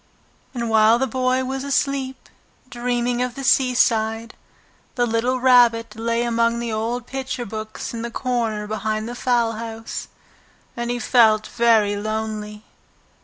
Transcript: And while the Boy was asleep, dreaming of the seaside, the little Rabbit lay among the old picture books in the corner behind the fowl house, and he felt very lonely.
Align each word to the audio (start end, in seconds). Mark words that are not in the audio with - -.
And 0.55 0.67
while 0.67 0.97
the 0.97 1.05
Boy 1.05 1.43
was 1.45 1.63
asleep, 1.63 2.27
dreaming 2.71 3.21
of 3.21 3.35
the 3.35 3.43
seaside, 3.43 4.33
the 4.95 5.05
little 5.05 5.39
Rabbit 5.39 5.95
lay 5.95 6.23
among 6.23 6.57
the 6.57 6.71
old 6.73 7.05
picture 7.05 7.45
books 7.45 7.93
in 7.93 8.01
the 8.01 8.09
corner 8.09 8.65
behind 8.65 9.07
the 9.07 9.13
fowl 9.13 9.51
house, 9.51 10.07
and 10.75 10.89
he 10.89 10.97
felt 10.97 11.45
very 11.45 11.95
lonely. 11.95 12.63